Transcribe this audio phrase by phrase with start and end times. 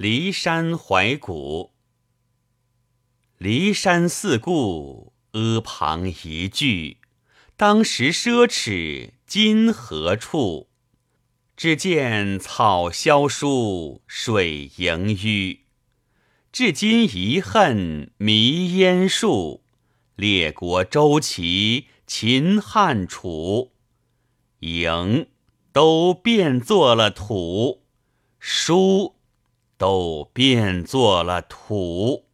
[0.00, 1.72] 骊山怀古。
[3.38, 6.96] 骊山四顾，阿房一聚。
[7.54, 10.70] 当时奢侈，今何处？
[11.54, 15.58] 只见草萧疏，水盈淤。
[16.50, 19.64] 至今遗恨迷烟树。
[20.16, 23.72] 列国周齐，秦汉楚，
[24.60, 25.26] 营
[25.74, 27.82] 都变作了土，
[28.38, 29.16] 书
[29.80, 32.29] 都变作了土。